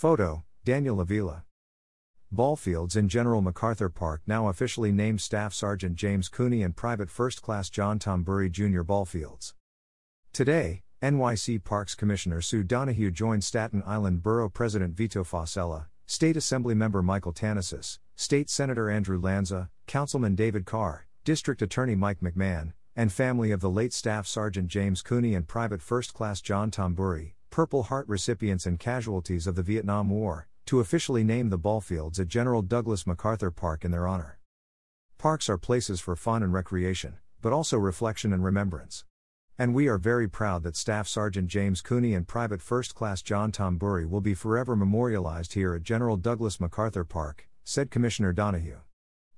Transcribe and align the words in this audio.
Photo 0.00 0.44
Daniel 0.64 0.98
Avila. 0.98 1.44
Ballfields 2.34 2.96
in 2.96 3.06
General 3.06 3.42
MacArthur 3.42 3.90
Park 3.90 4.22
now 4.26 4.48
officially 4.48 4.92
named 4.92 5.20
Staff 5.20 5.52
Sergeant 5.52 5.94
James 5.94 6.30
Cooney 6.30 6.62
and 6.62 6.74
Private 6.74 7.10
First 7.10 7.42
Class 7.42 7.68
John 7.68 7.98
Tombury 7.98 8.50
Jr. 8.50 8.80
Ballfields. 8.80 9.52
Today, 10.32 10.84
NYC 11.02 11.62
Parks 11.62 11.94
Commissioner 11.94 12.40
Sue 12.40 12.62
Donoghue 12.62 13.10
joined 13.10 13.44
Staten 13.44 13.82
Island 13.86 14.22
Borough 14.22 14.48
President 14.48 14.96
Vito 14.96 15.22
Fossella, 15.22 15.88
State 16.06 16.38
Assembly 16.38 16.74
Member 16.74 17.02
Michael 17.02 17.34
Tannousis, 17.34 17.98
State 18.16 18.48
Senator 18.48 18.88
Andrew 18.88 19.20
Lanza, 19.20 19.68
Councilman 19.86 20.34
David 20.34 20.64
Carr, 20.64 21.08
District 21.26 21.60
Attorney 21.60 21.94
Mike 21.94 22.20
McMahon, 22.20 22.72
and 22.96 23.12
family 23.12 23.50
of 23.50 23.60
the 23.60 23.68
late 23.68 23.92
Staff 23.92 24.26
Sergeant 24.26 24.68
James 24.68 25.02
Cooney 25.02 25.34
and 25.34 25.46
Private 25.46 25.82
First 25.82 26.14
Class 26.14 26.40
John 26.40 26.70
Tombury, 26.70 27.34
Purple 27.50 27.82
Heart 27.82 28.06
recipients 28.08 28.64
and 28.64 28.78
casualties 28.78 29.48
of 29.48 29.56
the 29.56 29.62
Vietnam 29.64 30.08
War, 30.08 30.46
to 30.66 30.78
officially 30.78 31.24
name 31.24 31.50
the 31.50 31.58
ballfields 31.58 32.20
at 32.20 32.28
General 32.28 32.62
Douglas 32.62 33.08
MacArthur 33.08 33.50
Park 33.50 33.84
in 33.84 33.90
their 33.90 34.06
honor. 34.06 34.38
Parks 35.18 35.48
are 35.48 35.58
places 35.58 36.00
for 36.00 36.14
fun 36.14 36.44
and 36.44 36.52
recreation, 36.52 37.18
but 37.42 37.52
also 37.52 37.76
reflection 37.76 38.32
and 38.32 38.44
remembrance. 38.44 39.04
And 39.58 39.74
we 39.74 39.88
are 39.88 39.98
very 39.98 40.28
proud 40.28 40.62
that 40.62 40.76
Staff 40.76 41.08
Sergeant 41.08 41.48
James 41.48 41.82
Cooney 41.82 42.14
and 42.14 42.26
Private 42.26 42.62
First 42.62 42.94
Class 42.94 43.20
John 43.20 43.50
Tombury 43.50 44.06
will 44.06 44.20
be 44.20 44.32
forever 44.32 44.76
memorialized 44.76 45.54
here 45.54 45.74
at 45.74 45.82
General 45.82 46.16
Douglas 46.16 46.60
MacArthur 46.60 47.04
Park, 47.04 47.48
said 47.64 47.90
Commissioner 47.90 48.32
Donoghue. 48.32 48.78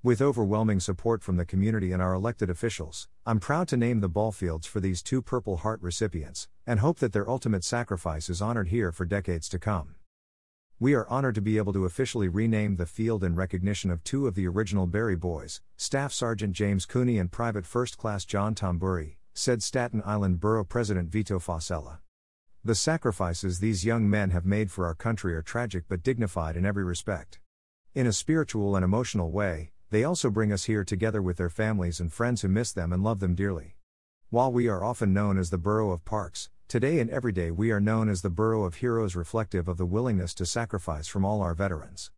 With 0.05 0.21
overwhelming 0.21 0.81
support 0.81 1.23
from 1.23 1.37
the 1.37 1.45
community 1.45 1.93
and 1.93 2.03
our 2.03 2.13
elected 2.13 2.51
officials, 2.51 3.07
I'm 3.25 3.39
proud 3.39 3.69
to 3.69 3.77
name 3.77 4.01
the 4.01 4.11
ballfields 4.11 4.67
for 4.67 4.81
these 4.81 5.01
two 5.01 5.23
Purple 5.23 5.59
Heart 5.59 5.81
recipients, 5.81 6.49
and 6.67 6.81
hope 6.81 6.99
that 6.99 7.13
their 7.13 7.31
ultimate 7.31 7.63
sacrifice 7.63 8.29
is 8.29 8.43
honored 8.43 8.67
here 8.67 8.91
for 8.91 9.05
decades 9.05 9.49
to 9.51 9.61
come. 9.61 9.95
We 10.81 10.95
are 10.95 11.09
honored 11.09 11.37
to 11.37 11.41
be 11.41 11.57
able 11.57 11.73
to 11.75 11.85
officially 11.85 12.27
rename 12.27 12.75
the 12.75 12.87
field 12.87 13.23
in 13.23 13.37
recognition 13.37 13.93
of 13.93 14.03
two 14.03 14.27
of 14.27 14.35
the 14.35 14.49
original 14.49 14.89
Berry 14.89 15.15
Boys, 15.15 15.61
Staff 15.77 16.13
Sergeant 16.13 16.53
James 16.53 16.85
Cooney 16.85 17.17
and 17.19 17.31
Private 17.31 17.65
First 17.65 17.97
Class 17.97 18.25
John 18.25 18.57
Tombury, 18.57 19.19
said 19.35 19.63
Staten 19.63 20.03
Island 20.05 20.41
Borough 20.41 20.65
President 20.65 21.11
Vito 21.11 21.39
Fossella. 21.39 21.99
The 22.65 22.75
sacrifices 22.75 23.61
these 23.61 23.85
young 23.85 24.11
men 24.11 24.31
have 24.31 24.45
made 24.45 24.73
for 24.73 24.85
our 24.85 24.97
country 24.97 25.33
are 25.37 25.43
tragic 25.43 25.85
but 25.89 26.03
dignified 26.03 26.57
in 26.57 26.67
every 26.67 26.83
respect. 26.83 27.39
In 27.95 28.09
a 28.09 28.13
spiritual 28.13 28.75
and 28.75 28.85
emotional 28.85 29.31
way, 29.31 29.71
they 29.93 30.03
also 30.03 30.31
bring 30.31 30.53
us 30.53 30.65
here 30.65 30.83
together 30.83 31.23
with 31.23 31.37
their 31.37 31.49
families 31.49 32.01
and 32.01 32.13
friends 32.13 32.43
who 32.43 32.49
miss 32.49 32.73
them 32.73 32.93
and 32.93 33.05
love 33.05 33.21
them 33.21 33.37
dearly. 33.37 33.77
While 34.31 34.51
we 34.51 34.67
are 34.67 34.83
often 34.83 35.13
known 35.13 35.39
as 35.39 35.51
the 35.51 35.59
Borough 35.59 35.93
of 35.93 36.05
Parks, 36.05 36.51
Today 36.73 37.01
and 37.01 37.11
every 37.11 37.33
day 37.33 37.51
we 37.51 37.71
are 37.71 37.81
known 37.81 38.09
as 38.09 38.23
the 38.23 38.31
Borough 38.31 38.65
of 38.65 38.77
Heroes 38.77 39.15
reflective 39.15 39.69
of 39.69 39.77
the 39.77 39.85
willingness 39.85 40.33
to 40.33 40.47
sacrifice 40.47 41.07
from 41.07 41.23
all 41.23 41.43
our 41.43 41.53
veterans. 41.53 42.11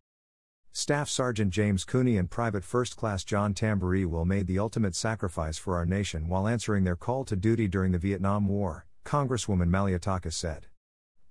Staff 0.71 1.09
Sergeant 1.09 1.51
James 1.51 1.83
Cooney 1.83 2.15
and 2.15 2.31
Private 2.31 2.63
First 2.63 2.95
Class 2.95 3.25
John 3.25 3.53
Tambury 3.53 4.05
will 4.05 4.23
made 4.23 4.47
the 4.47 4.57
ultimate 4.57 4.95
sacrifice 4.95 5.57
for 5.57 5.75
our 5.75 5.85
nation 5.85 6.29
while 6.29 6.47
answering 6.47 6.85
their 6.85 6.95
call 6.95 7.25
to 7.25 7.35
duty 7.35 7.67
during 7.67 7.91
the 7.91 7.97
Vietnam 7.97 8.47
War, 8.47 8.85
Congresswoman 9.03 9.69
Malliotakis 9.69 10.35
said. 10.35 10.67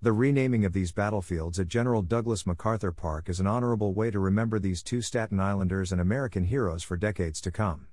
The 0.04 0.12
renaming 0.12 0.66
of 0.66 0.74
these 0.74 0.92
battlefields 0.92 1.58
at 1.58 1.68
General 1.68 2.02
Douglas 2.02 2.46
MacArthur 2.46 2.92
Park 2.92 3.30
is 3.30 3.40
an 3.40 3.46
honorable 3.46 3.94
way 3.94 4.10
to 4.10 4.18
remember 4.18 4.58
these 4.58 4.82
two 4.82 5.00
Staten 5.00 5.40
Islanders 5.40 5.92
and 5.92 5.98
American 5.98 6.44
heroes 6.44 6.82
for 6.82 6.98
decades 6.98 7.40
to 7.40 7.50
come. 7.50 7.86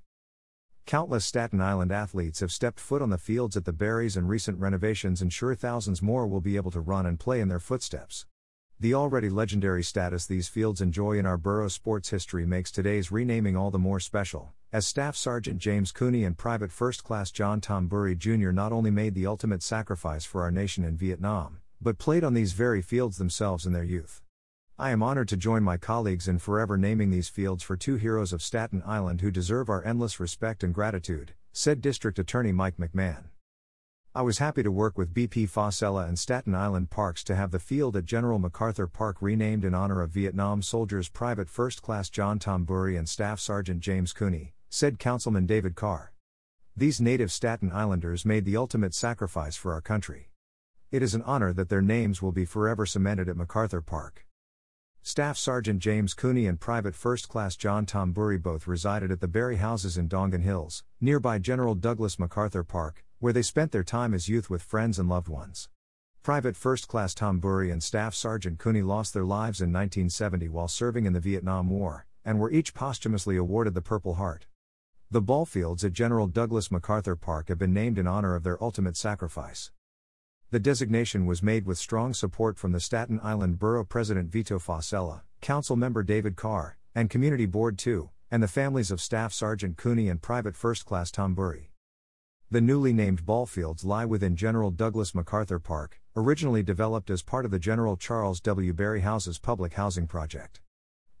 Countless 0.84 1.24
Staten 1.24 1.62
Island 1.62 1.90
athletes 1.90 2.40
have 2.40 2.52
stepped 2.52 2.78
foot 2.78 3.00
on 3.00 3.08
the 3.08 3.16
fields 3.16 3.56
at 3.56 3.64
the 3.64 3.72
Berries, 3.72 4.14
and 4.14 4.28
recent 4.28 4.58
renovations 4.58 5.22
ensure 5.22 5.54
thousands 5.54 6.02
more 6.02 6.26
will 6.26 6.42
be 6.42 6.56
able 6.56 6.70
to 6.72 6.80
run 6.80 7.06
and 7.06 7.18
play 7.18 7.40
in 7.40 7.48
their 7.48 7.58
footsteps. 7.58 8.26
The 8.78 8.92
already 8.92 9.30
legendary 9.30 9.82
status 9.82 10.26
these 10.26 10.48
fields 10.48 10.82
enjoy 10.82 11.16
in 11.16 11.24
our 11.24 11.38
borough 11.38 11.68
sports 11.68 12.10
history 12.10 12.44
makes 12.44 12.70
today's 12.70 13.10
renaming 13.10 13.56
all 13.56 13.70
the 13.70 13.78
more 13.78 14.00
special, 14.00 14.52
as 14.70 14.86
Staff 14.86 15.16
Sergeant 15.16 15.60
James 15.60 15.92
Cooney 15.92 16.24
and 16.24 16.36
Private 16.36 16.72
First 16.72 17.04
Class 17.04 17.30
John 17.30 17.62
Tombury 17.62 18.14
Jr. 18.14 18.50
not 18.50 18.70
only 18.70 18.90
made 18.90 19.14
the 19.14 19.26
ultimate 19.26 19.62
sacrifice 19.62 20.26
for 20.26 20.42
our 20.42 20.50
nation 20.50 20.84
in 20.84 20.98
Vietnam, 20.98 21.61
but 21.82 21.98
played 21.98 22.22
on 22.22 22.34
these 22.34 22.52
very 22.52 22.80
fields 22.80 23.18
themselves 23.18 23.66
in 23.66 23.72
their 23.72 23.82
youth. 23.82 24.22
I 24.78 24.90
am 24.90 25.02
honored 25.02 25.28
to 25.28 25.36
join 25.36 25.62
my 25.62 25.76
colleagues 25.76 26.28
in 26.28 26.38
forever 26.38 26.78
naming 26.78 27.10
these 27.10 27.28
fields 27.28 27.62
for 27.62 27.76
two 27.76 27.96
heroes 27.96 28.32
of 28.32 28.42
Staten 28.42 28.82
Island 28.86 29.20
who 29.20 29.30
deserve 29.30 29.68
our 29.68 29.84
endless 29.84 30.18
respect 30.18 30.64
and 30.64 30.72
gratitude, 30.72 31.34
said 31.52 31.80
District 31.80 32.18
Attorney 32.18 32.52
Mike 32.52 32.78
McMahon. 32.78 33.24
I 34.14 34.22
was 34.22 34.38
happy 34.38 34.62
to 34.62 34.70
work 34.70 34.98
with 34.98 35.14
BP 35.14 35.48
Fossella 35.48 36.06
and 36.06 36.18
Staten 36.18 36.54
Island 36.54 36.90
Parks 36.90 37.24
to 37.24 37.34
have 37.34 37.50
the 37.50 37.58
field 37.58 37.96
at 37.96 38.04
General 38.04 38.38
MacArthur 38.38 38.86
Park 38.86 39.16
renamed 39.20 39.64
in 39.64 39.74
honor 39.74 40.02
of 40.02 40.10
Vietnam 40.10 40.62
soldiers 40.62 41.08
Private 41.08 41.48
First 41.48 41.80
Class 41.80 42.10
John 42.10 42.38
Tombury 42.38 42.98
and 42.98 43.08
Staff 43.08 43.40
Sergeant 43.40 43.80
James 43.80 44.12
Cooney, 44.12 44.52
said 44.68 44.98
Councilman 44.98 45.46
David 45.46 45.76
Carr. 45.76 46.12
These 46.76 47.00
native 47.00 47.30
Staten 47.30 47.70
Islanders 47.72 48.24
made 48.24 48.44
the 48.44 48.56
ultimate 48.56 48.94
sacrifice 48.94 49.56
for 49.56 49.72
our 49.72 49.80
country. 49.80 50.31
It 50.92 51.02
is 51.02 51.14
an 51.14 51.22
honor 51.22 51.54
that 51.54 51.70
their 51.70 51.80
names 51.80 52.20
will 52.20 52.32
be 52.32 52.44
forever 52.44 52.84
cemented 52.84 53.26
at 53.26 53.36
MacArthur 53.38 53.80
Park. 53.80 54.26
Staff 55.00 55.38
Sergeant 55.38 55.80
James 55.80 56.12
Cooney 56.12 56.46
and 56.46 56.60
Private 56.60 56.94
First 56.94 57.30
Class 57.30 57.56
John 57.56 57.86
Tombury 57.86 58.36
both 58.36 58.66
resided 58.66 59.10
at 59.10 59.20
the 59.20 59.26
Berry 59.26 59.56
Houses 59.56 59.96
in 59.96 60.06
Dongan 60.06 60.42
Hills, 60.42 60.84
nearby 61.00 61.38
General 61.38 61.74
Douglas 61.74 62.18
MacArthur 62.18 62.62
Park, 62.62 63.06
where 63.20 63.32
they 63.32 63.40
spent 63.40 63.72
their 63.72 63.82
time 63.82 64.12
as 64.12 64.28
youth 64.28 64.50
with 64.50 64.60
friends 64.60 64.98
and 64.98 65.08
loved 65.08 65.28
ones. 65.28 65.70
Private 66.22 66.58
First 66.58 66.88
Class 66.88 67.14
Tombury 67.14 67.72
and 67.72 67.82
Staff 67.82 68.14
Sergeant 68.14 68.58
Cooney 68.58 68.82
lost 68.82 69.14
their 69.14 69.24
lives 69.24 69.62
in 69.62 69.72
1970 69.72 70.50
while 70.50 70.68
serving 70.68 71.06
in 71.06 71.14
the 71.14 71.20
Vietnam 71.20 71.70
War, 71.70 72.04
and 72.22 72.38
were 72.38 72.50
each 72.50 72.74
posthumously 72.74 73.38
awarded 73.38 73.72
the 73.72 73.80
Purple 73.80 74.16
Heart. 74.16 74.44
The 75.10 75.22
ballfields 75.22 75.84
at 75.84 75.94
General 75.94 76.26
Douglas 76.26 76.70
MacArthur 76.70 77.16
Park 77.16 77.48
have 77.48 77.58
been 77.58 77.72
named 77.72 77.96
in 77.96 78.06
honor 78.06 78.34
of 78.34 78.42
their 78.42 78.62
ultimate 78.62 78.98
sacrifice. 78.98 79.70
The 80.52 80.60
designation 80.60 81.24
was 81.24 81.42
made 81.42 81.64
with 81.64 81.78
strong 81.78 82.12
support 82.12 82.58
from 82.58 82.72
the 82.72 82.78
Staten 82.78 83.18
Island 83.22 83.58
Borough 83.58 83.86
President 83.86 84.30
Vito 84.30 84.58
Fossella, 84.58 85.22
Council 85.40 85.76
Member 85.76 86.02
David 86.02 86.36
Carr, 86.36 86.76
and 86.94 87.08
Community 87.08 87.46
Board 87.46 87.78
2, 87.78 88.10
and 88.30 88.42
the 88.42 88.48
families 88.48 88.90
of 88.90 89.00
Staff 89.00 89.32
Sergeant 89.32 89.78
Cooney 89.78 90.10
and 90.10 90.20
Private 90.20 90.54
First 90.54 90.84
Class 90.84 91.10
Tombury. 91.10 91.70
The 92.50 92.60
newly 92.60 92.92
named 92.92 93.24
ballfields 93.24 93.86
lie 93.86 94.04
within 94.04 94.36
General 94.36 94.70
Douglas 94.70 95.14
MacArthur 95.14 95.58
Park, 95.58 96.02
originally 96.14 96.62
developed 96.62 97.08
as 97.08 97.22
part 97.22 97.46
of 97.46 97.50
the 97.50 97.58
General 97.58 97.96
Charles 97.96 98.38
W. 98.42 98.74
Berry 98.74 99.00
Houses 99.00 99.38
public 99.38 99.72
housing 99.72 100.06
project. 100.06 100.60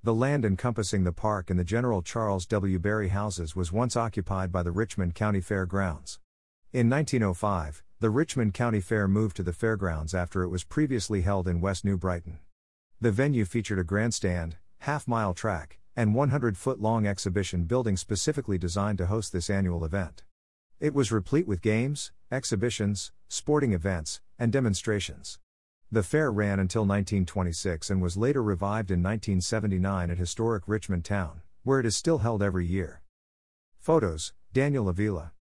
The 0.02 0.12
land 0.12 0.44
encompassing 0.44 1.04
the 1.04 1.12
park 1.12 1.48
and 1.48 1.58
the 1.58 1.64
General 1.64 2.02
Charles 2.02 2.44
W. 2.48 2.78
Berry 2.78 3.08
Houses 3.08 3.56
was 3.56 3.72
once 3.72 3.96
occupied 3.96 4.52
by 4.52 4.62
the 4.62 4.72
Richmond 4.72 5.14
County 5.14 5.40
Fairgrounds. 5.40 6.18
In 6.74 6.90
1905, 6.90 7.82
the 8.02 8.10
Richmond 8.10 8.52
County 8.52 8.80
Fair 8.80 9.06
moved 9.06 9.36
to 9.36 9.44
the 9.44 9.52
fairgrounds 9.52 10.12
after 10.12 10.42
it 10.42 10.48
was 10.48 10.64
previously 10.64 11.20
held 11.20 11.46
in 11.46 11.60
West 11.60 11.84
New 11.84 11.96
Brighton. 11.96 12.40
The 13.00 13.12
venue 13.12 13.44
featured 13.44 13.78
a 13.78 13.84
grandstand, 13.84 14.56
half 14.78 15.06
mile 15.06 15.34
track, 15.34 15.78
and 15.94 16.12
100 16.12 16.56
foot 16.56 16.80
long 16.80 17.06
exhibition 17.06 17.62
building 17.62 17.96
specifically 17.96 18.58
designed 18.58 18.98
to 18.98 19.06
host 19.06 19.32
this 19.32 19.48
annual 19.48 19.84
event. 19.84 20.24
It 20.80 20.94
was 20.94 21.12
replete 21.12 21.46
with 21.46 21.62
games, 21.62 22.10
exhibitions, 22.28 23.12
sporting 23.28 23.72
events, 23.72 24.20
and 24.36 24.50
demonstrations. 24.50 25.38
The 25.92 26.02
fair 26.02 26.32
ran 26.32 26.58
until 26.58 26.82
1926 26.82 27.88
and 27.88 28.02
was 28.02 28.16
later 28.16 28.42
revived 28.42 28.90
in 28.90 29.00
1979 29.00 30.10
at 30.10 30.18
historic 30.18 30.64
Richmond 30.66 31.04
Town, 31.04 31.42
where 31.62 31.78
it 31.78 31.86
is 31.86 31.94
still 31.94 32.18
held 32.18 32.42
every 32.42 32.66
year. 32.66 33.00
Photos 33.78 34.32
Daniel 34.52 34.88
Avila. 34.88 35.34